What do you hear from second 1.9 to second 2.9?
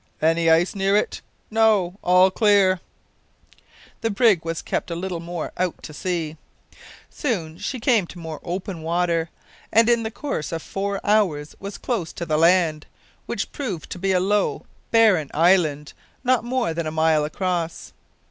all clear."